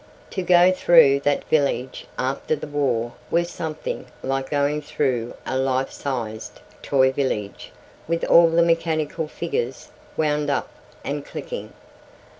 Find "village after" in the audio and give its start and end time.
1.43-2.55